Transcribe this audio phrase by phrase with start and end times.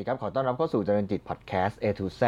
[0.00, 2.22] สวัสดีครับ ขอต้อนรับเข้าสู่เจริญจิตพอดแคสต์ A to Z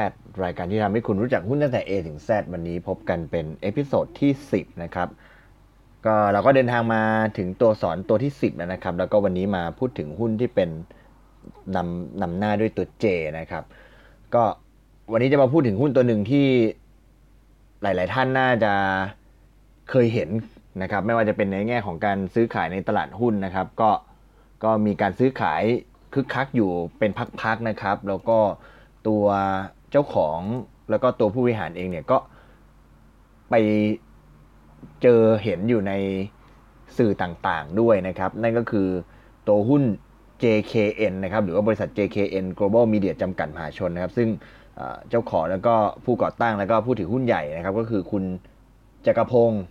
[0.44, 5.08] รายการที่ทำให้คุณรู้จักหุ้นตั้งแต่ A ถึง Z วันนี้พบกันเป็น episode ที่ 10 นะครับ
[6.06, 7.02] ก็เราก็เดินทางมา
[7.38, 10.70] ถึงตัวอักษรตัวที่ 10 แล้วนะครับ แล้วก็วันนี้มาพูดถึงหุ้นที่เป็น
[11.76, 13.04] นำนำหน้าด้วยตัว J
[13.38, 13.64] นะครับ
[14.34, 14.44] ก็
[15.12, 16.46] วันนี้จะมาพูดถึงหุ้นตัวหนึ่งที่
[17.82, 18.72] หลาย ๆ ท่านน่าจะ
[19.90, 20.28] เคยเห็น
[20.82, 23.90] นะครับ ไม่ว่าจะเป็นในแง่ของการซื้อขายในตลาดหุ้นนะครับ ก็
[24.64, 25.64] ก็มีการซื้อขาย
[26.14, 27.10] คึกคักอยู่เป็น
[27.42, 28.38] พักๆนะครับ แล้วก็
[29.08, 29.24] ตัว
[29.90, 30.40] เจ้าของ
[30.90, 32.18] แล้วก็ตัวผู้บริหารเองเนี่ยก็
[33.50, 33.54] ไป
[35.02, 35.92] เจอเห็นอยู่ใน
[36.98, 38.88] สื่อต่างๆด้วยนะครับ นั่นก็คือ
[39.48, 39.82] ตัวหุ้น
[40.42, 44.28] JKN นะครับหรือว่าบริษัท JKN Global Media จำกัดมหาชนนะครับ ซึ่ง
[45.08, 48.24] เจ้าของแล้วก็ผู้ก่อตั้งแล้วก็ผู้ถือหุ้นใหญ่นะครับ ก็คือคุณ
[49.06, 49.62] จักรพงศ์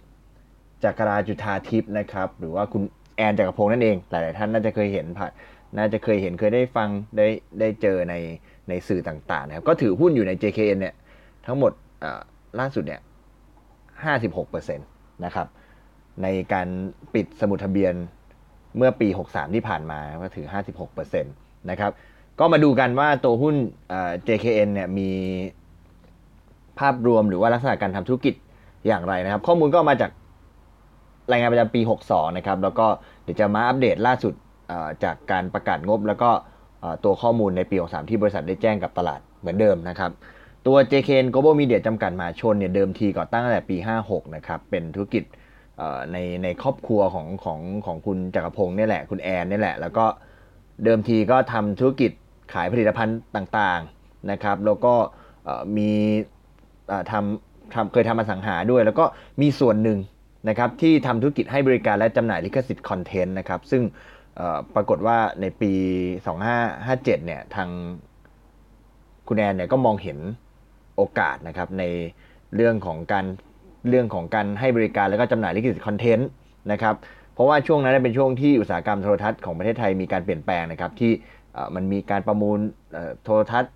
[0.84, 2.82] จักราจุธาทิพย์นะครับ หรือว่าคุณ
[3.16, 5.32] แอนจักรพงศ์นั่นเอง หลาย ๆ ท่านน่าจะเคยเห็นผ่าน
[5.78, 7.28] น่าจะเคยเห็นเคยได้ฟังได้
[7.60, 8.16] ได้เจอใน
[8.70, 10.96] ในสื่อต่างๆนะครับ ก็ถือหุ้นอยู่ใน JKN เนี่ย
[11.46, 11.72] ทั้งหมด
[12.60, 13.02] ล่าสุดเนี่ย
[14.08, 15.48] 56%นะครับ
[16.24, 16.68] ในการ
[17.14, 17.94] ปิดสมุดทะเบียน
[18.78, 20.46] เมื่อปี 63 ที่ผ่านมาก็ถือ
[20.84, 21.92] 56%นะครับ
[22.40, 23.56] ก็มาดูกันว่าตัวหุ้น
[24.28, 25.10] JKN เนี่ยมี
[26.80, 28.36] ภาพรวมหรือว่าลักษณะการทำธุรกิจ
[28.88, 30.12] อย่างไรนะครับ ข้อมูลก็มาจาก
[31.32, 32.86] รายงานประจำปี 62 นะครับ แล้วก็
[33.24, 34.34] เดี๋ยวจะมาอัปเดตล่าสุด
[35.04, 36.30] จากการประกาศงบแล้วก็
[37.04, 40.12] ตัวข้อมูลในปี 63 ที่บริษัทได้แจ้งกับตลาดเหมือนเดิมนะครับ
[40.68, 45.24] ตัว JKN Global Media จำกัดมหาชนเนี่ยเดิมทีก่อตั้งตั้งแต่ปี 56 นะครับ เป็นธุรกิจ
[46.12, 50.06] ในในครอบครัวของของของคุณจักรพงศ์นี่แหละ คุณแอนนี่แหละ แล้วก็
[50.84, 52.12] เดิมทีก็ทำธุรกิจ
[52.54, 54.94] ขายผลิตภัณฑ์ต่างๆนะครับ แล้วก็
[55.78, 55.92] มี
[57.12, 59.06] ทำทำเคยทำมาสังหาด้วย แล้วก็
[59.42, 60.00] มีส่วนหนึ่ง
[60.50, 63.82] นะครับที่ทำธุรกิจให้บริการและจำหน่ายลิขสิทธิ์คอนเทนต์นะครับ ซึ่ง
[64.76, 65.74] ปรากฏว่าในปี
[66.50, 67.70] 2557 เนี่ย ทาง
[69.28, 70.18] คุณแอนเนี่ยก็มองเห็น
[70.96, 71.84] โอกาสนะครับ ใน
[72.56, 73.26] เรื่องของการ
[73.90, 76.30] เรื่องของการให้บริการแล้วก็จำหน่ายลิขสิทธิ์คอนเทนต์
[76.72, 76.96] นะครับ
[77.34, 81.12] เพราะว่าช่วงนั้นเป็นช่วงที่อุตสาหกรรมโทรทัศน์ของประเทศไทยมีการเปลี่ยนแปลงนะครับ ที่
[81.76, 82.60] มันมีการประมูล
[83.24, 83.74] โทรทัศน์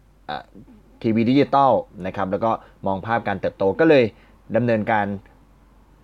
[1.02, 1.72] ทีวีดิจิตอล
[2.06, 2.52] นะครับ แล้วก็
[2.88, 4.04] มองภาพการเติบโตก็เลย
[4.56, 5.06] ดำเนินการ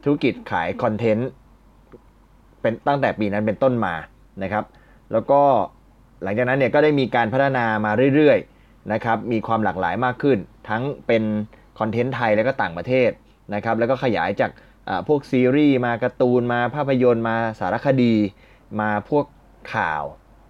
[0.04, 1.30] ธุรกิจขายคอนเทนต์
[2.62, 3.94] เป็นตั้งแต่ปีนั้นเป็นต้นมา
[4.44, 4.64] นะครับ
[5.12, 5.42] แล้วก็
[6.24, 10.38] หลังจากนั้นเนี่ยก็ได้มีการพัฒนามาเรื่อยๆนะครับ มีความหลากหลายมากขึ้น
[10.70, 11.24] ทั้งเป็น
[11.80, 13.10] คอนเทนต์ไทยแล้วก็ต่างประเทศ
[13.54, 14.52] นะครับ แล้วก็ขยายจาก
[15.08, 18.14] พวกซีรีส์มาการ์ตูนมาภาพยนตร์มาสารคดี
[18.82, 19.26] มาพวก
[19.74, 20.04] ข่าว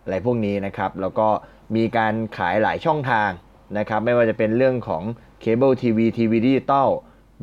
[0.03, 1.27] อะไรพวกนี้นะครับ แล้วก็
[1.75, 3.29] มีการขายหลายช่องทาง
[3.77, 5.03] นะครับ ไม่ว่าจะเป็นเรื่องของ
[5.41, 6.89] เคเบิลทีวีทีวีดิจิตอล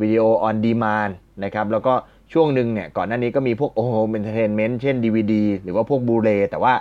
[0.01, 1.11] video on demand
[1.45, 1.95] นะครับ แล้วก็
[2.33, 6.75] ช่วงหนึ่งเนี่ยก่อนหน้านี้ก็มีพวก home entertainment เช่น DVD หรือว่าพวก Blu-ray แต่ว่า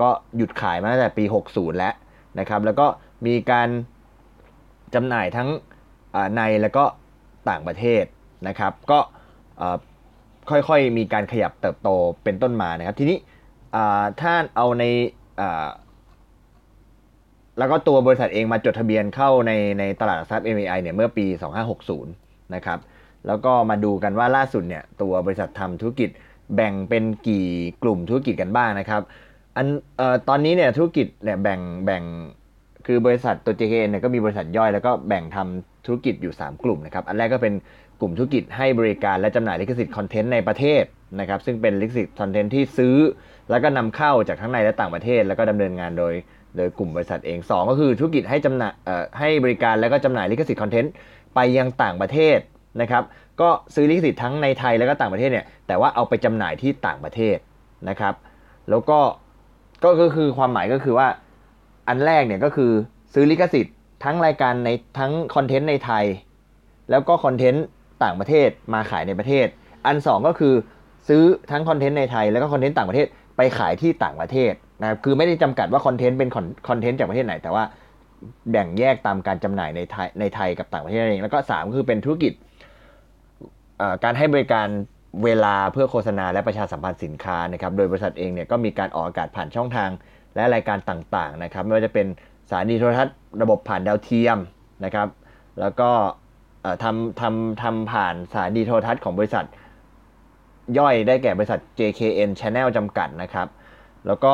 [0.00, 1.94] ก็หยุดขายมาตั้งแต่ปี 60 แล้ว
[2.38, 2.86] นะครับ แล้วก็
[3.26, 3.68] มีการ
[4.94, 5.48] จำหน่ายทั้ง
[6.34, 6.84] ในแล้วก็
[7.50, 8.04] ต่างประเทศ
[8.48, 8.98] นะครับ ก็
[10.50, 11.88] ค่อยๆ มีการขยับเติบโต
[12.24, 13.18] เป็นต้นมานะครับ ทีนี้
[14.20, 14.84] ถ้าเอาใน
[17.58, 21.26] แล้วก็ตัวบริษัทเองมาจดทะเบียนเข้าในในตลาดทรัพย์ MAI เนี่ยเมื่อปี
[21.90, 22.78] 2560 นะครับ
[23.26, 26.10] แล้วก็มาดูกันว่าล่าสุดเนี่ยตัวบริษัททำธุรกิจ
[26.54, 27.46] แบ่งเป็นกี่
[27.82, 29.02] กลุ่มธุรกิจกันบ้างนะครับ
[29.56, 32.02] อันเอ่อตอนนี้เนี่ยธุรกิจเนี่ยแบ่งแบ่ง
[32.86, 37.54] คือบริษัทตัว JKN เนี่ยก็มีบริษัทย่อยแล้วก็แบ่งทำธุรกิจอยู่ 3 กลุ่มนะครับ อันแรกก็เป็น
[38.00, 40.82] กลุ่มธุรกิจให้บริการและจำหน่ายลิขสิทธิ์คอนเทนต์ในประเทศ
[41.20, 42.96] นะครับ ซึ่งเป็นลิขสิทธิ์คอนเทนต์ที่ซื้อ
[43.50, 46.14] แล้วก็นำเข้าจากทั้งในและต่างประเทศ แล้วก็ดำเนินงานโดย
[46.56, 48.72] โดยกลุ่มบริษัทเอง 2 ก็คือธุรกิจให้จำหน่าย
[49.18, 50.92] ให้บริการแล้วก็จำหน่ายลิขสิทธิ์คอนเทนต์
[51.34, 52.38] ไปยังต่างประเทศ
[52.80, 53.02] นะครับ
[53.40, 57.36] ก็ซื้อลิขสิทธิ์ทั้งในไทยแล้วก็ต่างประเทศเนี่ยแต่ว่าเอาไปจำหน่ายที่ต่างประเทศ
[57.88, 58.14] นะครับ
[58.70, 58.98] แล้วก็
[59.84, 61.08] ก็คือความหมายก็คือว่า
[61.88, 62.70] อันแรกเนี่ยก็คือ
[63.14, 63.74] ซื้อลิขสิทธิ์
[64.04, 66.04] ทั้งรายการในทั้งคอนเทนต์ในไทย
[66.90, 67.64] แล้วก็คอนเทนต์
[68.04, 69.46] ต่างประเทศมาขายในประเทศ
[69.86, 70.54] อัน 2 ก็คือ
[71.08, 73.06] ซื้อทั้งคอนเทนต์ในไทย แล้วก็คอนเทนต์ต่างประเทศ
[73.36, 76.28] ไปขายที่ต่างประเทศนะครับคือไม่ได้จำกัดว่าคอนเทนต์เป็น
[76.68, 77.64] คอนเทนต์จากประเทศไหน แต่ว่า
[78.50, 82.32] แบ่งแยกตามการจำหน่ายในไทยในไทยกับต่างประเทศเองแล้วก็3ก็คือเป็นธุรกิจ
[84.04, 84.68] การให้บริการ
[85.24, 89.90] เวลาเพื่อโฆษณาและประชาสัมพันธ์สินค้านะครับ โดยบริษัทเองเนี่ยก็มีการออกอากาศผ่านช่องทาง
[90.34, 92.06] และรายการต่างๆนะครับ ไม่ว่าจะเป็น
[92.48, 94.38] สถานีโทรทัศน์ระบบผ่านดาวเทียม
[94.84, 95.08] นะครับ
[95.60, 95.90] แล้วก็
[96.82, 99.44] ทำทำทำผ่านสถานีโทรทัศน์ของบริษัท
[100.78, 103.48] ย่อยได้แก่บริษัท JKN Channel จำกัดนะครับ
[104.06, 104.32] แล้วก็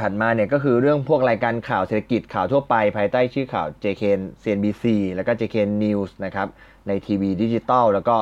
[0.00, 4.84] ถัดมาเนี่ยก็คือเรื่องพวกรายการข่าวเศรษฐกิจข่าวทั่วไปภายใต้ชื่อข่าว JKN CNBC
[5.14, 6.48] แล้วก็ JKN News นะครับ
[6.88, 8.16] ในทีวีดิจิตอลแล้วก็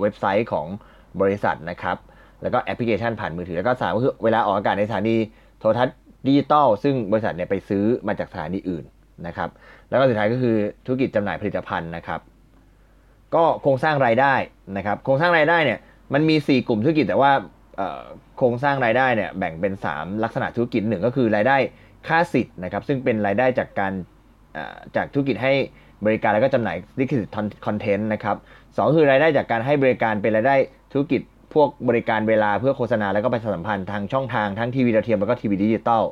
[0.00, 0.66] เว็บไซต์ของ
[1.20, 1.96] บริษัทนะครับ
[2.42, 5.16] แล้วก็แอปพลิเคชันผ่านมือถือ แล้วก็สามก็คือเวลาออกอากาศในสถานี
[5.58, 8.84] โทรทัศน์ดิจิตอลซึ่งบริษัทเนี่ยไปซื้อมาจากสถานีอื่น
[9.26, 9.48] นะครับ
[9.88, 10.56] แล้วก็สุดท้ายก็คือ
[10.86, 12.20] ธุรกิจจำหน่ายผลิตภัณฑ์นะครับ
[13.34, 14.34] ก็โครงสร้างรายได้
[14.76, 15.78] นะครับ โครงสร้างรายได้เนี่ย
[16.12, 17.32] มันมี 4 กลุ่มธุรกิจแต่ว่า
[18.36, 21.56] โครงสร้างรายได้เนี่ยแบ่งเป็น 3 ลักษณะธุรกิจหนึ่งก็คือรายได้
[22.08, 23.92] ค่าสิทธิ์นะครับซึ่งเป็นรายได้จากการ
[24.96, 25.52] จากธุรกิจให้
[26.06, 27.34] บริการแล้วก็จำหน่ายลิขสิทธิ์
[27.66, 28.36] คอนเทนต์นะครับ
[28.76, 30.56] สองคือรายได้จากการให้บริการเป็นรายได้
[30.92, 31.20] ธุรกิจ
[31.54, 36.02] พวกบริการเวลาเพื่อโฆษณาแล้วก็ประชาสัมพันธ์ทางช่องทางทั้งทีวีดาวเทียมแล้วก็ทีวีดิจิตอล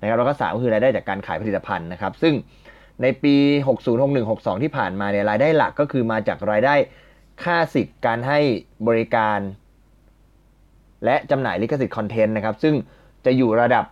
[0.00, 2.34] นะครับแล้วก็3คือรายได้จากการขายผลิตภัณฑ์นะครับ ซึ่ง
[3.02, 3.34] ในปี
[3.66, 6.74] 60 61 62 ที่ผ่านมาเนี่ยรายได้หลักก็คือมาจากรายได้
[7.42, 8.40] ค่าสิทธิ์การให้
[8.88, 9.38] บริการ
[11.04, 12.74] และจำหน่ายลิขสิทธิ์คอนเทนต์นะครับ ซึ่ง
[13.24, 13.84] จะอยู่ระดับ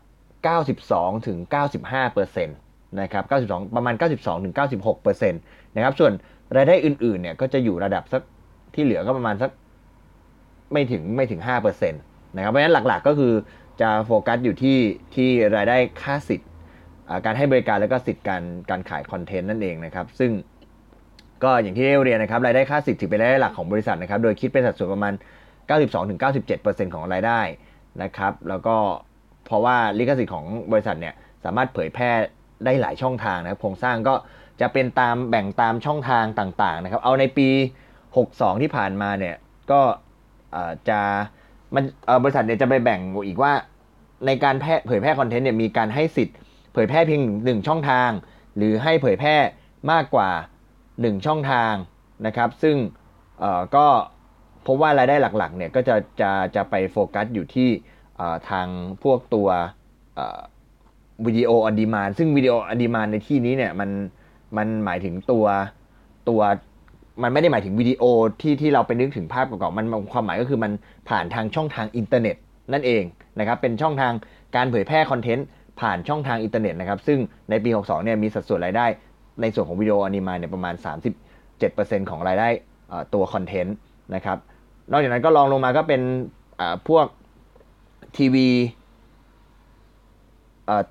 [0.60, 1.38] 92ถึง
[1.76, 2.56] 95เปอร์เซ็นต์
[3.00, 5.40] นะครับ92 ประมาณ 92ถึง96เปอร์เซ็นต์
[5.76, 6.12] นะครับ ส่วน
[6.56, 8.22] รายได้อื่นๆ เนี่ยก็จะอยู่ระดับสัก
[8.74, 9.50] ที่เหลือก็ประมาณสัก
[10.72, 11.40] ไม่ถึงไม่ถึง
[11.86, 13.32] 5%นะครับ เพราะฉะนั้นหลักๆก็คือ
[13.80, 14.78] จะโฟกัสอยู่ที่
[15.14, 16.48] ที่รายได้ค่าสิทธิ์
[17.24, 20.30] การให้บริการแล้วก็สิทธิ์การการขายคอนเทนต์นั่นเองนะครับ ซึ่ง
[21.44, 25.14] ก็อย่างที่เรียนนะครับรายได้ค่าสิทธิ์ถือเป็นรายได้หลักของบริษัทนะครับ โดยคิดเป็นสัดส่วนประมาณ
[25.72, 27.40] 92-97%ของรายได้
[28.02, 28.76] นะครับ แล้วก็
[29.46, 31.14] เพราะว่าลิขสิทธิ์ของบริษัทเนี่ย
[31.44, 32.10] สามารถเผยแพร่
[32.64, 34.14] ได้หลายช่องทางนะครับโครงสร้างก็
[34.60, 37.48] จะเป็นตามแบ่งตามช่องทางต่างๆนะครับ เอาในปี
[38.04, 39.36] 62 ที่ผ่านมาเนี่ย
[39.70, 39.80] ก็
[40.88, 41.00] จะ
[41.74, 41.84] มัน
[42.22, 43.52] บริษัทเนี่ยจะไปแบ่งอีกว่า
[44.26, 46.36] ในการแพร่เผยแพร่คอนเทนต์เนี่ยมีการให้สิทธิ์
[46.72, 48.10] เผยแพร่เพียงหนึ่งช่องทาง
[48.56, 49.36] หรือให้เผยแพร่
[49.92, 50.30] มากกว่า
[50.78, 51.72] 1 ช่องทาง
[52.26, 52.76] นะครับ ซึ่ง
[53.76, 53.86] ก็
[54.66, 57.68] พบว่ารายได้หลักๆเนี่ยก็จะจะจะไปโฟกัสอยู่ที่
[58.50, 58.66] ทาง
[59.02, 59.48] พวกตัว
[61.26, 63.90] video on demand ซึ่ง video on demand ในที่นี้เนี่ยมัน
[64.56, 65.44] มันหมายถึงตัว
[66.28, 66.40] ตัว
[67.22, 68.02] มันไม่ได้หมายถึงวิดีโอ
[68.40, 70.72] ที่ที่เราไปนึกถึงภาพเก่าๆมันความหมายก็คือมัน
[71.08, 72.36] ผ่านทางช่องทางอินเทอร์เน็ต
[72.72, 73.02] นั่นเอง
[73.38, 74.12] นะครับเป็นช่องทาง
[74.56, 75.46] การเผยแพร่คอนเทนต์
[75.80, 77.18] ผ่านช่องทางอินเทอร์เน็ตนะครับซึ่ง
[77.50, 78.86] ในปี 62 เนี่ยมีสัดส่วนรายได้
[79.40, 80.74] ในส่วนของ video on demand เนี่ยประมาณ
[81.42, 82.48] 37%ของรายได้
[83.14, 83.76] ตัวคอนเทนต์
[84.14, 84.38] นะครับ
[84.92, 86.02] นอกจากนั้นก็รองลงมาก็เป็น
[86.88, 87.06] พวก
[88.18, 88.48] ทีวี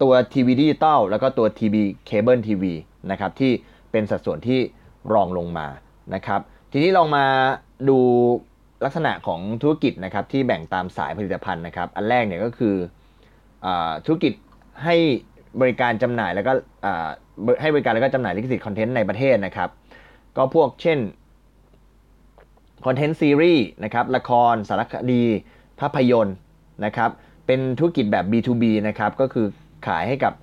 [0.02, 2.74] ตัวทีวีดิจิตอลแล้วก็ตัวทีวีเคเบิลทีวี
[3.12, 3.52] นะครับที่
[3.92, 4.60] เป็นสัดส่วนที่
[5.14, 5.68] รองลงมา
[6.16, 7.26] นะครับ ทีนี้ลองมา
[7.90, 7.98] ดู
[8.86, 12.76] ลักษณะของธุรกิจนะครับที่แบ่งตามสายผลิตภัณฑ์นะครับ อันแรกเนี่ยก็คือ
[13.66, 13.68] อ
[14.06, 14.34] ธุรกิจ
[14.84, 14.96] ให้
[15.62, 16.54] บริการจำหน่ายแล้วก็
[17.62, 19.70] ให้บริการแล้วก็จำหน่ายลิขสิทธิ์คอนเทนต์ในประเทศนะครับ
[20.38, 21.00] ก็พวกเช่น
[22.86, 25.24] คอนเทนต์ซีรีส์นะครับละครสารคดี
[25.80, 26.36] ภาพยนตร์
[26.86, 27.10] นะครับ
[27.48, 29.46] เป็นธุรกิจแบบ B2B นะครับก็คือ
[29.88, 30.34] ขายให้กับ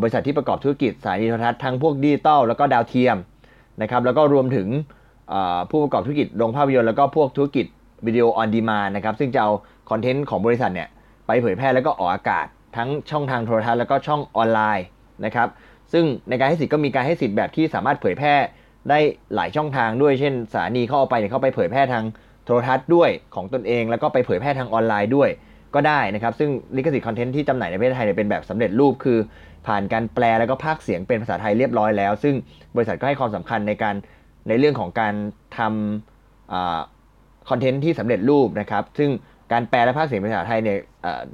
[0.00, 3.16] บริษัทที่ประกอบธุรกิจสายโทรทัศน์ทั้งพวกดิจิตอลแล้วก็ดาวเทียม
[3.82, 4.68] นะครับแล้วก็รวมถึง
[5.70, 7.66] ผู้ประกอบธุรกิจโรงภาพยนตร์แล้วก็พวกธุรกิจ
[8.06, 9.50] video on demand นะครับซึ่งจะเอา
[9.90, 10.88] คอนเทนต์ของบริษัทเนี่ย
[11.26, 12.46] ไปเผยแพร่แล้วก็ออกอากาศ
[12.76, 14.86] ทั้งช่องทางโทรทัศน์แล้วก็ช่องออนไลน์
[15.24, 15.48] นะครับ
[15.92, 18.34] ซึ่งในการให้สิทธิ์ก็มีการให้สิทธิ์แบบที่สามารถเผยแพร่
[18.90, 18.98] ได้
[19.34, 22.04] หลายช่องทางด้วย เช่นสถานีเขาเอาไปเนี่ยเขาไปเผยแพร่ทาง
[22.44, 25.28] โทรทัศน์ด้วยของตนเอง แล้วก็ไปเผยแพร่ทางออนไลน์ด้วย
[25.74, 29.18] ก็ได้นะครับ ซึ่งลิขสิทธิ์คอนเทนต์ที่จำหน่ายในประเทศไทยเป็นแบบสำเร็จรูปคือ
[29.66, 32.34] ผ่านการแปลแล้วก็พากย์เสียงเป็นภาษาไทยเรียบร้อยแล้ว ซึ่ง
[32.76, 33.94] บริษัทก็ให้ความสำคัญในการ
[34.48, 35.14] ในเรื่องของการ
[35.58, 39.10] ทำคอนเทนต์ที่สำเร็จรูปนะครับ ซึ่ง
[39.52, 40.78] การแปลและพากย์เสียงเป็นภาษาไทยเนี่ย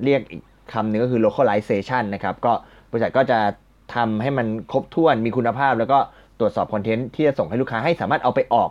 [0.05, 0.43] เรียกอีก
[0.73, 2.53] คำหนึ่งก็คือ localization นะครับ ก็
[2.91, 3.39] บริษัทก็จะ
[3.95, 5.99] ทำให้มันครบถ้วนมีคุณภาพแล้วก็
[6.43, 8.71] ตรวจสอบคอนเทนต์ที่จะส่งให้ลูกค้าให้สามารถเอาไปออก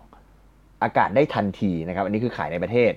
[0.84, 2.92] อากาศได้ทันทีนะครับ อันนี้คือขายในประเทศ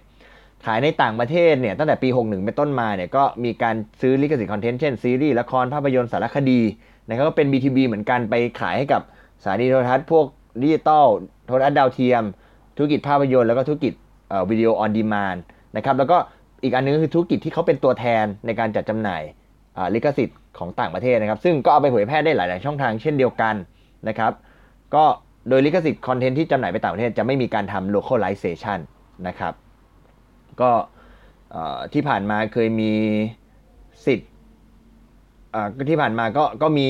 [0.67, 6.61] ขายในต่างประเทศเนี่ยตั้งแต่ปี 61 เป็นต้นมาเนี่ยก็มีการซื้อลิขสิทธิ์คอนเทนต์เช่นซีรีส์ละครภาพยนตร์สารคดี
[7.09, 9.03] นะครับก็เป็น B2B เหมือนกันไปขายให้กับ
[9.43, 10.27] สถานีโทรทัศน์พวก
[10.63, 11.07] ดิจิตอล
[11.47, 12.23] โทรทัศน์ดาวเทียม
[12.77, 13.93] ธุรกิจภาพยนตร์แล้วก็ธุรกิจ
[14.51, 15.37] video on demand
[15.77, 16.17] นะครับแล้วก็
[16.63, 19.23] อีกอันนึงคือธุรกิจที่เขาเป็นตัวแทนในการจัดจำหน่าย
[19.95, 23.55] ลิขสิทธิ์ของต่างประเทศนะครับ ซึ่งก็เอาไปเผยแพร่ได้หลาย ๆ ช่องทางเช่นเดียวกัน
[24.09, 24.33] นะครับ
[24.95, 25.05] ก็
[25.49, 28.79] โดยลิขสิทธิ์คอนเทนต์ที่จำหน่ายไปต่างประเทศจะไม่มีการทำ localization
[29.29, 29.55] นะครับ
[30.61, 30.71] ก็
[31.93, 32.93] ที่ผ่านมาเคยมี
[34.07, 34.31] สิทธิ์
[35.91, 36.89] ที่ผ่านมาก็ก็มี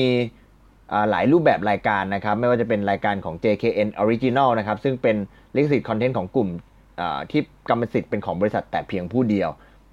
[1.09, 5.15] หลายรูปแบบรายการนะครับ ไม่ว่าจะเป็นรายการของ JKN Original นะครับ ซึ่งเป็น
[5.55, 6.49] ลิขสิทธิ์คอนเทนต์ของกลุ่ม
[7.31, 9.49] ที่กรรมสิทธิ์เป็นของบริษัทแต่เพียงผู้เดียว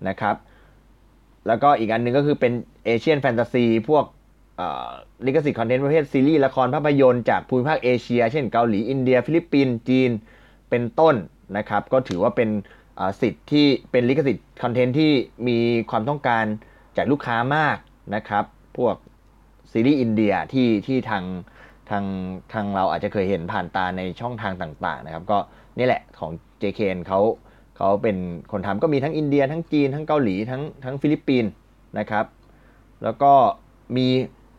[0.09, 0.37] นะครับ
[1.47, 2.52] แล้วก็อีกอันนึงก็คือเป็น
[2.84, 4.04] Asian Fantasy พวก
[5.26, 10.11] ลิขสิทธิ์คอนเทนต์ประเภทซีรีส์ละครภาพยนตร์จากภูมิภาคเอเชีย เช่นเกาหลีอินเดีย ฟิลิปปินส์จีน
[10.71, 11.14] เป็นต้น
[11.57, 12.49] นะครับ ก็ถือว่าเป็น
[13.21, 15.12] สิทธิ์ที่เป็นลิขสิทธิ์คอนเทนต์ที่
[15.49, 15.59] มี
[15.90, 16.45] ความต้องการ
[16.97, 17.76] จากลูกค้ามาก
[18.14, 18.45] นะครับ
[18.78, 18.97] พวก
[19.73, 21.25] ซีรีส์อินเดียที่ที่ทาง
[21.90, 22.04] ทาง
[22.52, 25.38] ทางเราอาจจะเคยเห็นผ่านตาในช่องทางต่างๆนะครับ ก็
[25.78, 26.31] นี่แหละของ
[26.62, 27.21] JK เขา
[27.76, 28.16] เขาเป็น
[28.52, 31.50] คนทำก็มีทั้งอินเดีย ทั้งจีน ทั้งเกาหลีทั้งทั้งฟิลิปปินส์
[31.99, 32.25] นะครับ
[33.02, 33.33] แล้วก็
[33.97, 34.09] มี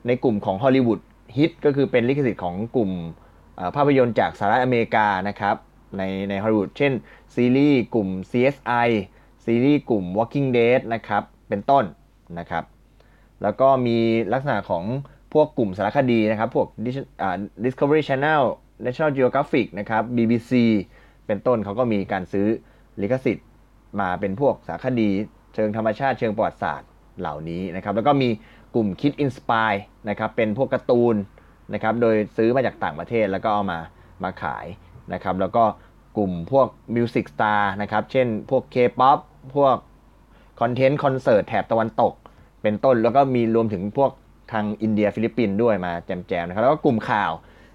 [0.08, 1.00] ในกลุ่มของ Hollywood
[1.38, 2.92] Hit ก็คือเป็นลิขสิทธิ์ของกลุ่ม
[3.76, 5.56] ภาพยนตร์จากสหรัฐอเมริกานะครับ
[5.98, 6.94] ในในฮอลลีวูดเช่น
[7.36, 8.90] ซีรีส์กลุ่ม CSI
[9.46, 11.84] ซีรีส์กลุ่ม Walking Dead นะครับเป็นต้น
[12.40, 12.64] นะครับ
[13.44, 13.98] แล้วก็มี
[14.34, 14.84] ลักษณะของ
[15.34, 16.68] พวกกลุ่มสารคดีนะครับพวก
[17.64, 18.42] Discovery Channel
[18.86, 20.52] National Geographic นะครับ BBC
[21.28, 22.48] เป็นต้นเขาก็มีการซื้อ
[23.02, 23.48] ลิขสิทธิ์
[24.00, 25.10] มาเป็นพวกสารคดี
[25.54, 28.30] เชิงธรรมชาติเชิงประวัติศาสตร์เหล่านี้นะครับแล้วก็มี
[28.76, 29.74] กลุ่ม Kids Inspired
[30.10, 31.16] นะครับเป็นพวกการ์ตูน
[31.74, 33.80] นะครับโดยซื้อมาจากต่างประเทศแล้วก็เอามา
[34.24, 34.66] มาขาย
[35.14, 35.64] นะครับแล้วก็
[36.18, 39.20] กลุ่มพวก Music Star นะครับเช่นพวก K-POP
[39.56, 39.76] พวก
[40.62, 42.14] คอนเทนต์คอนเสิร์ตแถบตะวันตก
[42.62, 44.12] เป็นต้นแล้วก็มีรวมถึงพวก
[44.52, 47.32] ทางอินเดียฟิลิปปินส์ด้วยมาแจมๆนะครับแล้วก็กลุ่มข่าว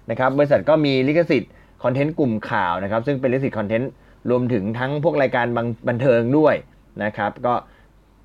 [0.09, 1.51] นะครับบริษัทก็มีลิขสิทธิ์
[1.83, 3.89] คอนเทนต์กลุ่มข่าวนะครับซึ่งเป็นลิขสิทธิ์คอนเทนต์
[4.29, 5.45] รวมถึงทั้งพวกรายการ
[5.87, 6.55] บันเทิงด้วย
[7.03, 7.53] นะครับก็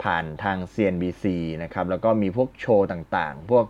[0.03, 1.25] ผ่านทาง CNBC
[1.63, 3.65] นะครับแล้วก็มีพวกโชว์ต่างๆ พวก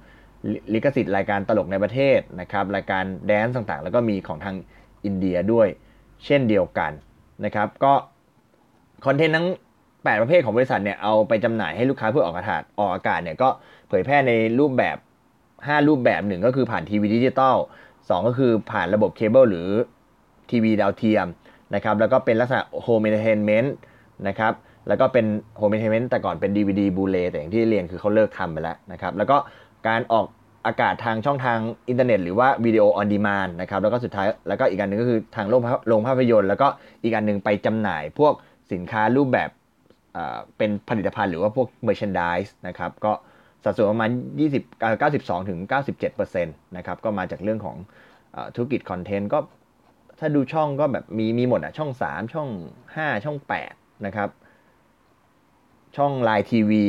[0.75, 4.57] ลิขสิทธิ์รายการตลกในประเทศนะครับรายการแดนซ์ต่างๆ แล้วก็มีของทาง
[5.05, 5.69] อินเดียด้วย
[6.25, 6.93] เช่นเดียวกัน
[7.45, 7.93] นะครับก็
[9.07, 9.49] คอนเทนต์ทั้ง
[9.85, 13.49] 8 ประเภทของบริษัทเนี่ยเอาไปจำหน่ายให้ลูกค้าเพื่อออกอากาศออกอากาศเนี่ยก็
[13.89, 14.97] เผยแพร่ในรูปแบบ
[15.43, 17.57] 5 รูปแบบหนึ่งก็คือผ่านทีวีดิจิตอล
[17.93, 19.69] 2ก็คือผ่านระบบเคเบิลหรือ
[20.51, 21.27] ทีวีดาวเทียม
[21.75, 23.75] นะครับแล้วก็เป็นลักษณะ home entertainment
[24.29, 24.53] นะครับ
[24.89, 29.37] แล้วก็เป็น home entertainment แต่ก่อนเป็น DVD Blu-ray แต่อย่างที่เรียนคือเขาเลิกทำไปแล้วนะครับ แล้วก็
[29.89, 30.27] การออก
[30.67, 36.67] อากาศทางช่องทางอินเทอร์เน็ตหรือว่า video on demand นะครับ แล้วก็สุดท้ายแล้วก็อีกอันหนึ่งก็คือทางโรงภาพยนตร์ แล้วก็
[37.03, 38.33] อีกอันหนึ่งไปจำหน่ายพวก
[38.73, 39.51] สินค้ารูปแบบ
[40.59, 43.13] เป็นผลิตภัณฑ์หรือว่าพวก merchandise นะครับ ก็
[43.65, 44.11] สัดส่วนประมาณ
[44.57, 44.63] 20
[45.01, 45.59] 92ถึง
[46.03, 47.77] 97%นะครับ ก็มาจากเรื่องของ
[48.55, 49.39] ธุรกิจคอนเทนต์ก็
[50.19, 52.49] ถ้าดูช่องก็แบบมีมีหมดอะช่อง 3 ช่อง
[52.87, 53.37] 5 ช่อง
[53.71, 54.29] 8 นะครับ
[55.97, 56.85] ช่อง LINE TV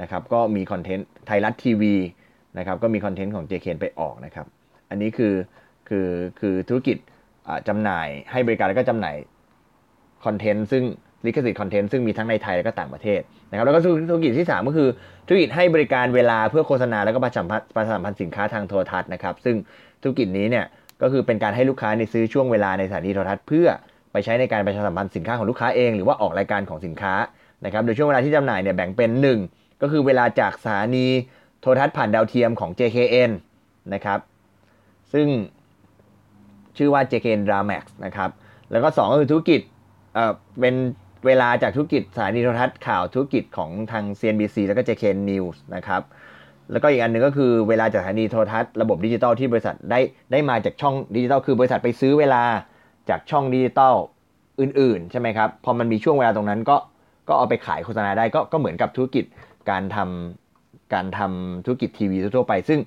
[0.00, 1.94] นะครับก็มีคอนเทนต์ไทยรัฐทีวี
[2.58, 4.46] นะครับก็มีคอนเทนต์ของ JKN ไปออกนะครับ
[4.90, 5.34] อันนี้คือ
[5.88, 6.08] คือ
[6.40, 6.96] คือธุรกิจ
[7.68, 9.16] จำหน่ายให้บริการแล้วก็จำหน่าย
[10.24, 10.84] คอนเทนต์ซึ่ง
[11.26, 13.80] ลิขสิทธิ์คอนเทนต์ซึ่งมีทั้งในไทยและก็ต่างประเทศนะครับแล้วก็
[14.10, 14.88] ธุรกิจที่ 3 ก็คือ
[15.26, 17.44] ธุรกิจให้บริการเวลาเพื่อโฆษณาแล้วก็ประชาสั
[18.00, 19.56] มพันธ์สินค้าทางโทรทัศน์นะครับ ซึ่ง
[20.02, 20.66] ธุรกิจนี้เนี่ย
[21.02, 23.66] ก็คือเป็นการให้ลูกค้าในซื้อช่วงเวลาในสถานีโทรทัศน์เพื่อ
[24.12, 27.14] ไปใช้ในการประชาสัมพันธ์สินค้าของลูกค้าเอง หรือว่าออกรายการของสินค้า
[27.64, 29.10] นะครับโดยช่วงเวลาที่จำหน่ายเนี่ยแบ่งเป็น
[29.46, 31.06] 1 ก็คือเวลาจากสถานี
[31.60, 33.30] โทรทัศน์ผ่านดาวเทียมของ JKN
[33.94, 34.20] นะครับ
[35.12, 35.26] ซึ่ง
[36.76, 38.30] ชื่อว่า JKN Dramax นะครับ
[38.70, 39.60] แล้วก็ 2 ก็คือธุรกิจ
[40.14, 40.74] เอ่อเป็น
[41.26, 46.02] เวลาจากธุรกิจสถานีโทรทัศน์ข่าวธุรกิจของทาง CNBC แล้วก็ JKN News นะครับ
[46.72, 50.00] แล้วก็อีกอันหนึ่งก็คือเวลาจากสถานีโทรทัศน์ระบบดิจิตอลที่บริษัทได้
[50.32, 52.42] ได้มาจากช่องดิจิตอลคือบริษัทไปซื้อเวลา
[53.10, 53.94] จากช่องดิจิตอล
[54.60, 56.76] อื่นๆ ใช่ไหมครับ พอมันมีช่วงเวลาตรงนั้นก็
[57.28, 59.24] ก็เอาไปขายโฆษณาได้ก็ก็เหมือนกับธุรกิจ
[59.70, 62.80] การทำการทำธุรกิจทีวีทั่วไป ซึ่ง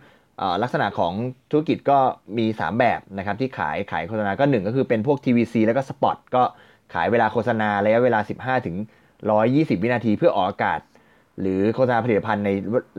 [0.64, 1.14] ลักษณะของ
[1.52, 2.00] ธุรกิจก็
[2.38, 6.44] มี 3 แบบนะครับที่ขายขายโฆษณาก็ 1 ก็คือเป็นพวก TVC แล้วก็ spot ก็
[6.94, 8.76] ขายเวลาโฆษณาระยะเวลา 15 ถึง
[9.30, 10.80] 120 วินาทีเพื่อออกอากาศ
[11.42, 12.50] หรือโฆษณาผลิตภัณฑ์ใน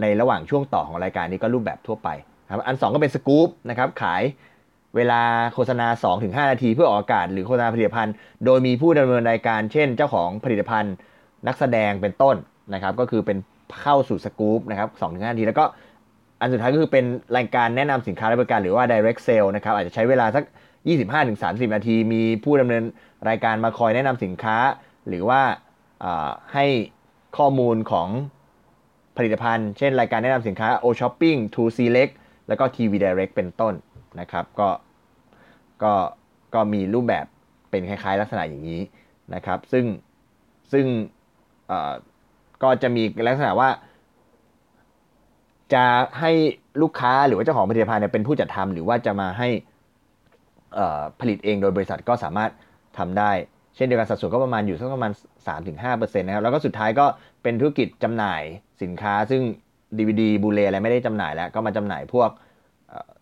[0.03, 2.09] ในระหว่างช่วงต่อของรายการนี้ก็รูปแบบทั่วไป
[2.51, 4.23] ครับอัน 2 ก็เป็นสกู๊ปนะครับขาย
[4.97, 5.21] เวลา
[5.55, 5.87] โฆษณา
[6.21, 8.15] 2-5 นาทีเพื่อออกอากาศ หรือโฆษณาผลิตภัณฑ์
[8.45, 10.95] โดยมีผู้ดำเนินรายการ เช่น เจ้าของผลิตภัณฑ์
[11.47, 12.37] นักแสดงเป็นต้น
[12.75, 13.39] นะครับ ก็คือเป็น
[13.83, 15.65] เข้าสู่สกู๊ปนะครับ2-5นาที แล้วก็
[16.41, 17.05] อันสุดท้ายก็คือเป็น
[17.37, 20.45] รายการแนะนำสินค้าและบริการหรือว่า direct sale นะครับ อาจจะใช้เวลาสัก
[21.09, 22.85] 25-30 นาที มีผู้ดำเนิน
[23.29, 24.57] รายการมาคอยแนะนำสินค้า
[25.09, 25.41] หรือว่า
[26.53, 26.67] ให้
[27.37, 28.09] ข้อมูลของ
[29.17, 32.13] ผลิตภัณฑ์ เช่นรายการแนะนำสินค้า O Shopping To Select
[32.49, 33.75] แล้วก็ TV Direct เป็นต้น
[34.21, 34.69] นะครับ ก็
[35.83, 35.93] ก็
[36.55, 37.27] ก็มีรูปแบบ
[37.71, 38.81] เป็นคล้ายๆ ลักษณะอย่างนี้
[39.35, 39.85] นะครับ ซึ่ง
[40.73, 40.87] ซึ่ง
[42.63, 43.69] ก็จะมีลักษณะว่า
[45.75, 45.85] จะ
[46.21, 46.33] ให้
[46.83, 49.49] ลูกค้าหรือว่าเจ้าของผลิตภัณฑ์เป็นผู้จัดทำหรือว่าจะมาให้
[51.21, 52.51] ผลิตเองโดยบริษัทก็สามารถ
[52.99, 53.31] ทำได้
[53.77, 55.13] เช่นเดียวกันสัดส่วนก็ประมาณอยู่สักประมาณ
[55.47, 57.07] 3-5%นะครับแล้วก็สุดท้ายก็
[57.43, 58.43] เป็นธุรกิจจำหน่าย
[58.83, 59.43] สินค้า ซึ่ง
[59.99, 62.31] DVD Blu-ray อะไรไม่ได้จำหน่ายแล้ว ก็มาจำหน่ายพวก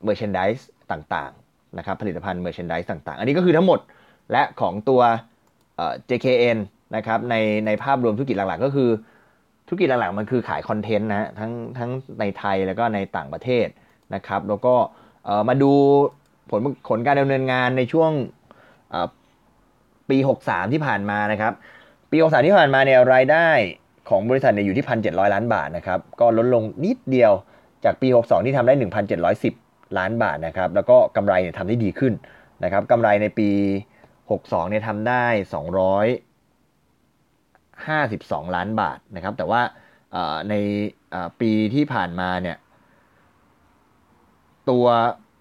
[0.02, 0.58] merchandise
[0.92, 3.80] ต่างๆนะครับผลิตภัณฑ์ merchandise ต่างๆ อันนี้ก็คือทั้งหมด
[4.32, 5.00] และของตัว
[6.10, 6.58] JKN
[6.96, 7.34] นะครับใน
[7.66, 8.90] ในภาพรวมธุรกิจหลักๆ ก็คือ
[9.66, 13.66] ธุรกิจหลักๆมันคือขายคอนเทนต์นะทั้งทั้งในไทยแล้วก็ในต่างประเทศ
[14.14, 14.74] นะครับ แล้วก็
[15.48, 15.72] มาดู
[16.50, 18.10] ผลผลการดำเนินงานในช่วง
[20.10, 21.52] ปี 63 ที่ผ่านมานะครับ
[22.10, 23.48] ปี 63 ที่ผ่านมาเนี่ยรายได้
[24.08, 27.32] ของบริษัทเนี่ยอยู่ที่ 1,700 ล้านบาทนะครับ ก็ลดลงนิดเดียว
[27.84, 28.74] จากปี 62 ที่ทำได้
[29.36, 32.12] 1,710 ล้านบาทนะครับ แล้วก็กำไรเนี่ยทำได้ดีขึ้น
[32.64, 33.48] นะครับกำไรในปี
[34.10, 35.24] 62 เนี่ยทำได้
[37.90, 39.62] 52 ล้านบาทนะครับ แต่ว่า
[40.48, 40.54] ใน
[41.40, 42.56] ปีที่ผ่านมาเนี่ย
[44.70, 44.86] ตัว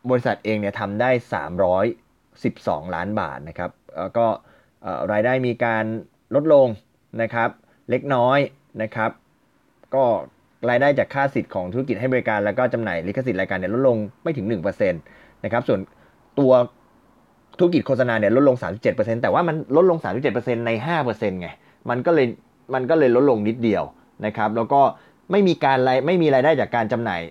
[0.09, 1.09] บริษัทเองเนี่ยทำได้
[2.17, 4.25] 312 ล้านบาทนะครับแล้วก็
[5.11, 5.85] รายได้มีการ
[6.35, 6.67] ลดลง
[7.21, 7.49] นะครับ
[7.89, 8.39] เล็กน้อย
[8.81, 9.11] นะครับ
[9.95, 10.03] ก็
[10.69, 15.79] รายได้จากค่าสิทธิ์ของธุรกิจให้บริการแล้วก็จำหน่ายลิขสิทธิ์รายการเนี่ยลดลงไม่ถึง 1%นะครับ ส่วน
[16.39, 16.51] ตัว
[17.59, 18.55] ธุรกิจโฆษณาเนี่ยลดลง
[18.89, 19.97] 37%แต่ว่ามันลดลง
[20.31, 20.71] 37%ใน
[21.05, 21.49] 5%ไง
[21.89, 22.27] มันก็เลย
[22.73, 23.83] มันก็เลยลดลงนิดเดียว
[24.25, 24.81] นะครับ แล้วก็
[25.31, 27.21] ไม่มีการไม่มีรายได้จากการจำหน่าย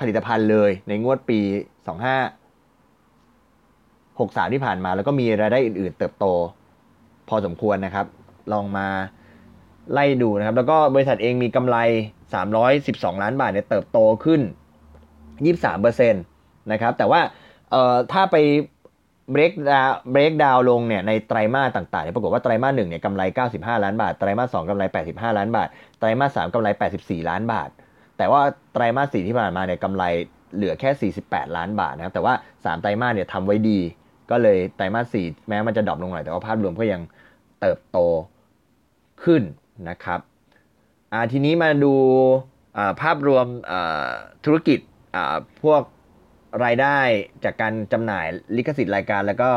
[0.00, 1.46] ผลิตภัณฑ์เลยในงวดปี 25
[4.18, 6.26] 63 ที่ผ่านมา แล้วก็มีรายได้อื่น ๆ เติบโต
[7.28, 8.06] พอสมควรนะครับ
[8.52, 8.86] ลองมา
[9.92, 11.76] ไล่ดูนะครับ แล้วก็บริษัทเองมีกำไร
[12.50, 14.40] 312 ล้านบาทเนี่ยเติบโตขึ้น
[15.56, 17.20] 23%นะครับ แต่ว่า
[17.70, 18.36] เอ่อถ้าไป
[19.32, 25.68] เบรกดาวเบรกดาวลงเนี่ยในไตรมาสต่างๆเนี่ยปรากฏว่าไตรมาสหนึ่งเนี่ยกำไร 95 ล้านบาท ไตรมาสสองกำไร 85 ล้านบาท
[25.98, 26.68] ไตรมาสสามกำไร
[26.98, 27.68] 84 ล้านบาท
[28.18, 28.40] แต่ว่า
[28.72, 30.04] ไตรมาสสี่ที่ผ่านมาเนี่ยกำไร
[30.56, 33.78] เหลือแค่ 48 ล้านบาทนะครับแต่ว่า 3 ไตรมาสเนี่ยทำไว้ดี
[34.30, 37.00] ก็เลยไตรมาสสี่แม้มันจะดรอปลงหน่อยแต่ว่าภาพรวมก็ยัง
[37.60, 37.98] เติบโต
[39.24, 39.42] ขึ้น
[39.88, 40.20] นะครับ
[41.12, 41.94] อ่าทีนี้มาดู
[43.02, 43.46] ภาพรวม
[44.44, 44.78] ธุรกิจ
[45.62, 45.82] พวก
[46.64, 46.98] รายได้
[47.44, 48.26] จากการจำหน่าย
[48.56, 49.50] ลิขสิทธิ์รายการแล้วก็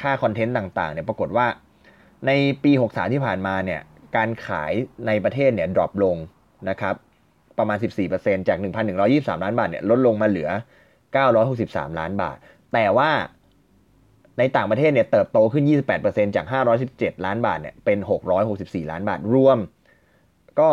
[0.00, 1.46] ค่าคอนเทนต์ต่างๆเนี่ยปรากฏว่า
[2.26, 2.30] ใน
[2.64, 3.80] ปี 63 ที่ผ่านมาเนี่ย
[4.16, 4.72] การขาย
[5.06, 6.16] ในประเทศเนี่ยดรอปลง
[6.70, 6.94] นะครับ
[7.58, 7.78] ประมาณ
[8.12, 10.50] 14%จาก 1,123 ล้านบาทเนี่ยลดลงมาเหลือ
[11.24, 12.36] 963 ล้านบาท
[12.72, 13.10] แต่ว่า
[14.38, 15.64] ในต่างประเทศเนี่ยเติบโตขึ้น
[16.00, 16.46] 28%จาก
[16.86, 17.98] 517 ล้านบาทเนี่ยเป็น
[18.44, 19.58] 664 ล้านบาท รวม
[20.60, 20.68] ก็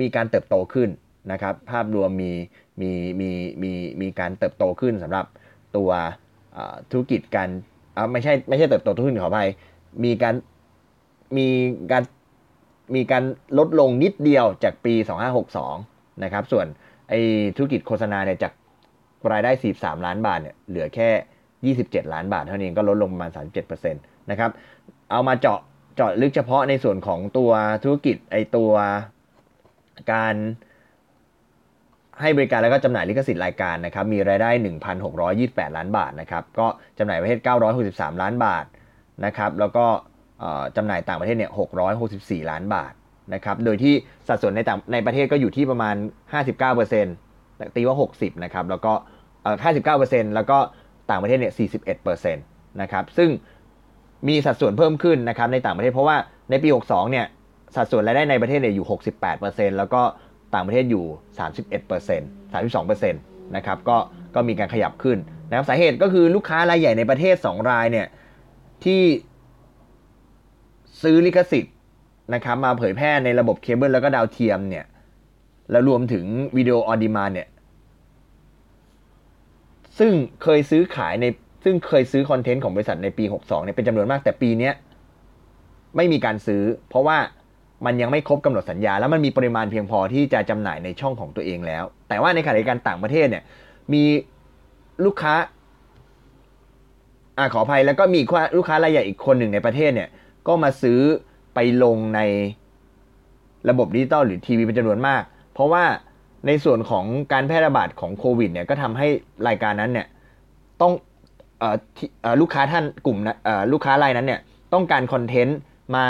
[0.00, 0.88] มีการเติบโตขึ้น
[1.32, 2.32] นะครับภาพรวมมี
[2.80, 3.30] มีมี
[3.62, 5.26] มีมีการเติบโตขึ้นสำหรับ
[5.76, 5.90] ตัว
[6.90, 7.48] ธุรกิจการ
[8.12, 9.48] ไม่ใช่ไม่ใช่เติบโตขึ้นขออภัย
[10.04, 10.34] มีการ
[11.36, 11.46] มี
[11.92, 12.02] การ
[12.94, 13.24] มีการ
[13.58, 14.94] ลดลงนิดเดียวจากปี
[15.58, 16.66] 2562 นะครับ ส่วน
[17.08, 17.20] ไอ้
[17.56, 18.52] ธุรกิจโฆษณาเนี่ยจาก
[19.32, 23.30] รายได้ 43 ล้านบาทเนี่ยเหลือแค่ 27 ล้านบาท เท่านั้เองก็ลดลงประมาณ
[23.74, 24.50] 37%นะครับ
[25.10, 25.60] เอามาเจาะ
[25.96, 27.50] เจาะลึกเฉพาะในส่วนของตัว
[27.84, 28.70] ธุรกิจไอตัว
[30.12, 30.34] การ
[32.20, 34.50] ให้บริการแล้วก็จำหน่ายลิขสิทธิ์รายการนะครับมีรายได้
[35.14, 36.66] 1,628 ล้านบาทนะครับก็
[36.98, 37.38] จำหน่ายประเทศ
[37.80, 38.64] 963 ล้านบาท
[39.24, 39.86] นะครับแล้วก็
[40.76, 41.50] จำหน่ายต่างประเทศเนี่ย
[42.00, 42.92] 664 ล้านบาท
[43.34, 43.94] นะครับโดยที่
[44.28, 45.94] สัดส่วนในต่างในประเทศก็อยู่ที่ประมาณ
[47.04, 48.92] 59%ตีว่า 60นะครับแล้วก็
[49.64, 50.58] 59%แล้วก็
[51.10, 51.52] ต่างประเทศเนี่ย
[51.96, 53.30] 41%นะครับซึ่ง
[54.28, 56.16] มีสัดส่วนเพิ่มขึ้นนะครับในต่างประเทศเพราะว่า
[56.50, 57.26] ในปี 62เนี่ย
[57.76, 58.86] สัดส่วนรายได้ในประเทศเนี่ยอยู่
[59.32, 60.02] 68%แล้วก็
[60.54, 61.04] ต่างประเทศอยู่
[61.38, 63.96] 31% 32%นะครับก็
[64.34, 68.06] ก็มีการขยับขึ้นนะครับสาเหตุก็คือลูกค้ารายใหญ่ในประเทศ 2 รายเนี่ย
[68.84, 69.02] ที่
[71.02, 71.74] ซื้อลิขสิทธิ์
[72.34, 74.84] นะครับมาเผยแพร่ในระบบเคเบิลแล้วก็ดาวเทียมเนี่ย
[75.70, 76.24] แล้วรวมถึง
[76.56, 77.48] video on demand เนี่ย
[79.98, 81.26] ซึ่งเคยซื้อขายใน
[81.64, 84.70] ซึ่งเคยซื้อคอนเทนต์ของบริษัทในปี 62เนี่ยเป็นจำนวนมากแต่ปีนี้
[85.96, 87.18] ไม่มีการซื้อ เพราะว่า
[87.86, 93.42] มันยังไม่ครบกำหนดสัญญา แล้วมันมีปริมาณเพียงพอที่จะจำหน่ายในช่องของตัวเองแล้ว แต่ว่าในขณะเดียวกันต่างประเทศเนี่ย
[93.92, 94.02] มี
[95.04, 95.34] ลูกค้า
[97.38, 98.20] อ่าขออภัยแล้วก็มี
[98.56, 100.08] ลูกค้ารายใหญ่อีกคนหนึ่งในประเทศเนี่ย
[100.48, 101.00] ก็มาซื้อ
[101.54, 102.20] ไปลงใน
[103.70, 105.84] ระบบดิจิตอลหรือทีวีเป็นจำนวนมาก เพราะว่า
[106.46, 109.06] ในส่วนของการแพร่ระบาดของโควิดเนี่ยก็ทำให้
[109.48, 110.06] รายการนั้นเนี่ย
[110.80, 110.92] ต้อง
[112.40, 113.18] ลูกค้าท่านกลุ่ม
[113.72, 114.40] ลูกค้ารายนั้นเนี่ย
[114.74, 115.58] ต้องการคอนเทนต์
[115.96, 116.04] มา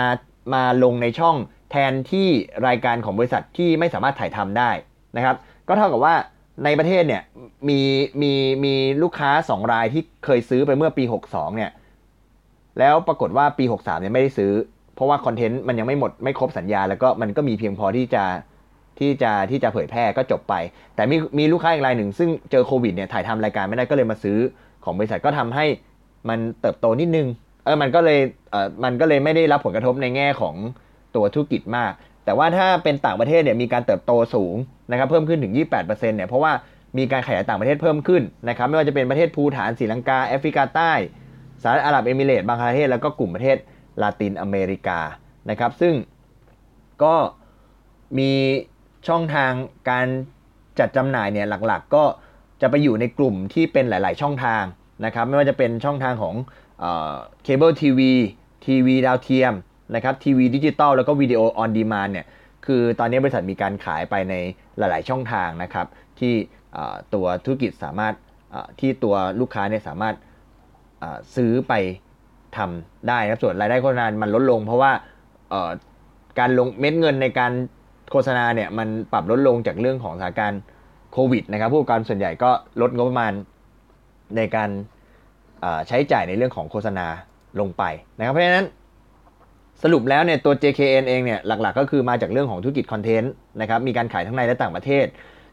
[0.54, 1.37] มาลงในช่อง
[1.70, 2.28] แทนที่
[2.66, 4.70] รายการของบริษัทที่ไม่สามารถถ่ายทำได้
[5.16, 5.37] นะครับ
[5.68, 6.14] ก็เท่ากับว่า
[6.64, 7.22] ในประเทศเนี่ย
[7.68, 7.81] มี
[8.22, 8.33] มี
[8.64, 11.70] มีลูกค้า 2 รายที่เคยซื้อไปเมื่อปี 62เนี่ย
[12.78, 14.52] แล้วปรากฏว่าปี 63เนี่ยไม่ได้ซื้อ
[14.94, 18.24] เพราะว่าคอนเทนต์มันยังไม่หมดไม่ครบสัญญา แล้วก็มันก็มีเพียงพอที่จะ
[18.98, 20.54] ที่จะที่จะเผยแพร่ก็จบไป
[20.94, 24.38] แต่มีมีลูกค้าอีกรายหนึ่ง ซึ่งเจอโควิดเนี่ยถ่ายทำรายการไม่ได้ก็เลยมาซื้อ
[24.85, 25.66] ของบริษัทก็ทำให้
[26.28, 27.26] มันเติบโตนิดนึง
[27.64, 30.54] เออมันก็เลยเออมันก็เลยไม่ได้รับผลกระทบในแง่ของ
[31.14, 31.92] ตัวธุรกิจมาก
[32.25, 34.55] แต่ว่าถ้าเป็นต่างประเทศเนี่ยมีการเติบโตสูง
[34.90, 36.53] นะครับเพิ่มขึ้นถึง 28%เนี่ยเพราะว่า
[36.99, 40.92] มีการขยายต่างประเทศเพิ่มขึ้นนะครับไม่ว่าจะเป็นประเทศภูฐานศรีลังกาแอฟริกาใต้
[41.62, 43.57] สหรัฐอาหรับเอมิเรตบางประเทศแล้วก็กลุ่มประเทศ
[44.03, 45.01] ลาตินอเมริกา
[45.51, 45.94] นะครับ ซึ่ง
[47.03, 47.14] ก็
[48.18, 48.33] มี
[49.09, 49.53] ช่องทาง
[49.90, 50.07] การ
[50.79, 52.05] จัดจำหน่ายเนี่ยหลักๆ ก็
[52.61, 54.64] จะไปอยู่ในกลุ่มที่เป็นหลาย ๆ ช่องทาง
[55.05, 56.35] นะครับ ไม่ว่าจะเป็นช่องทางของ
[57.42, 58.12] เคเบิลทีวี
[58.64, 59.55] ทีวีดาวเทียม
[59.94, 62.27] นะครับทีวีดิจิตอลแล้วก็ video on demand เนี่ย
[62.66, 64.35] คือตอนนี้บริษัทมีการขายไปใน
[64.79, 65.87] หลาย ๆ ช่องทางนะครับ
[66.20, 66.35] ที่
[67.14, 68.14] ตัวธุรกิจสามารถ
[68.81, 70.14] ที่ตัวลูกค้าเนี่ยสามารถ
[71.37, 71.72] ซื้อไป
[72.57, 74.92] ทำได้นะส่วนรายได้โฆษณา มันลดลง เพราะว่า
[76.38, 77.53] การลงเม็ดเงินในการ
[78.11, 80.62] โฆษณาเนี่ยมันปรับลดลงจากเรื่องของสถานการณ์
[81.12, 83.33] โควิดนะครับผู้ประกอบการส่วนใหญ่ก็ลดงบประมาณ
[84.37, 84.70] ในการ
[85.88, 87.07] ใช้จ่ายในเรื่องของโฆษณา
[87.61, 87.85] ลงไป
[88.18, 88.66] นะครับเพราะฉะนั้น
[89.83, 95.07] สรุปแล้วเนี่ยตัว JKN เองเนี่ยหลักๆ ก็คือมาจากเรื่องของธุรกิจคอนเทนต์นะครับมีการขายทั้งในและต่างประเทศ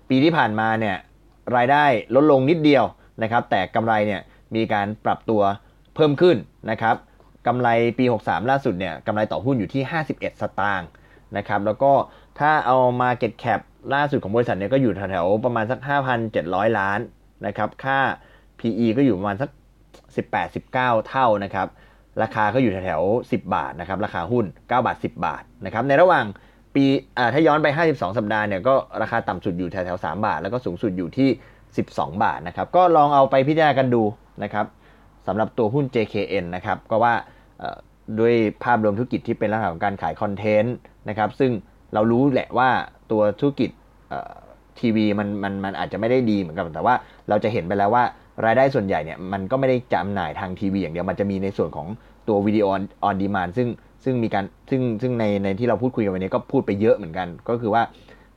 [0.10, 0.96] ปีที่ผ่านมาเนี่ย
[1.56, 1.86] รายได้
[2.16, 2.86] ลดลงนิดเดียว
[3.24, 4.22] นะครับแต่กำไรเนี่ย
[4.56, 5.42] มีการปรับตัว
[5.96, 6.38] เพิ่มขึ้น
[6.72, 6.96] นะครับ
[7.48, 7.68] กำไร
[8.00, 10.90] ปี 63 ล่าสุดเนี่ยกำไรต่อหุ้นอยู่ที่ 51 สตางค์
[11.38, 11.92] นะครับแล้วก็
[12.40, 13.60] ถ้าเอา Market Cap
[13.94, 15.80] ล่าสุดของบริษัทเนี่ยก็อยู่แถวๆประมาณสัก
[16.28, 17.00] 5,700 ล้าน
[17.46, 18.00] นะครับค่า
[18.60, 19.50] PE ก็อยู่ประมาณสัก
[20.28, 21.68] 18-19 เท่านะครับ
[22.22, 26.26] ราคาก็อยู่แถวๆ10 บาทนะครับ ราคาหุ้น 9 บาท 10 บาทนะครับ ในระหว่าง
[26.76, 26.84] ปี
[27.34, 31.30] ถ้าย้อนไป 52 สัปดาห์เนี่ยก็ราคาต่ำสุดอยู่แถวๆ3บาท แล้วก็สูงสุดอยู่ที่
[31.76, 34.04] 12 บาทนะครับ ก็ลองเอาไปพิจารณากันดู
[34.44, 34.66] นะครับ
[35.28, 37.14] สำหรับตัวหุ้น JKN นะครับก็ว่า
[38.20, 40.76] ด้วยภาพรวมธุรกิจที่เป็นลักษณะของการขายคอนเทนต์
[41.10, 41.52] นะครับ ซึ่ง
[41.94, 42.70] เรารู้แหละว่า
[43.12, 43.70] ตัวธุรกิจ
[44.80, 46.96] ทีวีมันมันมันอาจจะไม่ได้ดีเหมือนกันแต่ว่า
[47.30, 48.04] เราจะเห็นไปแล้วว่า
[48.46, 51.88] รายได้ส่วนใหญ่เนี่ยมันก็ไม่ได้จำหน่ายทางทีวีอย่างเดียว มันจะมีในส่วนของ
[52.28, 53.68] ตัว video on demand ซึ่ง
[54.04, 57.84] ซึ่งมีการซึ่งซึ่งในในที่เราพูดคุยกันวันนี้ก็พูดไปเยอะเหมือนกัน ก็คือว่า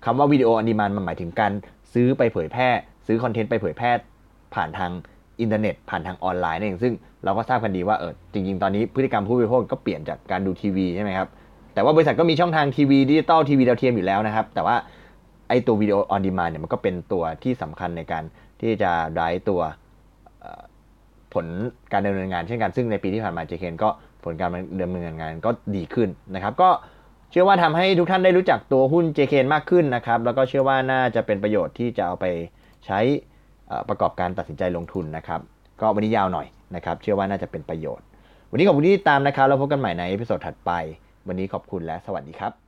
[0.04, 1.52] คำว่า video on demand มันหมายถึงการ
[1.92, 2.68] ซื้อไปเผยแพร่
[3.06, 3.90] ซื้อคอนเทนต์ไปเผยแพร่
[4.54, 4.90] ผ่านทาง
[5.40, 11.28] อินเทอร์เน็ต ผ่านทางออนไลน์นั่นเองซึ่งเราก็ทราบกันดีว่าเออจริง ๆ ตอนนี้พฤติกรรมผู้บริโภคก็เปลี่ยนจากการดูทีวีใช่ไหมครับ
[11.74, 14.76] แต่ว่าบริษัทก็มีช่องทางทีวีดิจิตอลทีวีดาวเทียมอยู่แล้วนะครับ แต่ว่า
[15.48, 18.24] ไอตัว video on demand เนี่ยมันก็เป็นตัวที่สำคัญในการ
[18.60, 19.60] ที่จะได้ตัว
[21.34, 21.46] ผล
[21.92, 23.88] การดำเนินงานเช่นกันซึ่งในปีที่ผ่านมา JKN ก็
[24.24, 24.50] ผลการ
[24.82, 26.70] ดำเนินงานก็ดีขึ้นนะครับ ก็
[27.30, 32.26] เชื่อว่าทำให้ทุกท่านได้รู้จักตัวหุ้น JKN มากขึ้นนะครับ แล้วก็เชื่อว่าน่าจะเป็นประโยชน์ที่จะเอาไป
[32.86, 32.98] ใช้
[33.88, 35.40] ประกอบการตัดสินใจลงทุนนะครับ
[35.80, 38.04] ก็วันนี้ยาวหน่อยนะครับ เชื่อว่าน่าจะเป็นประโยชน์
[38.50, 40.70] วันนี้ขอบคุณติดตามนะครับ แล้วพบกันใหม่ใน episode ถัดไป
[41.28, 42.67] วันนี้ขอบคุณและสวัสดีครับ